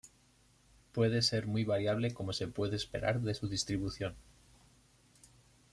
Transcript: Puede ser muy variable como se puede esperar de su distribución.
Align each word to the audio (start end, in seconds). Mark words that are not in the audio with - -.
Puede 0.93 1.21
ser 1.21 1.45
muy 1.45 1.63
variable 1.63 2.11
como 2.11 2.33
se 2.33 2.47
puede 2.47 2.75
esperar 2.75 3.21
de 3.21 3.35
su 3.35 3.47
distribución. 3.47 4.15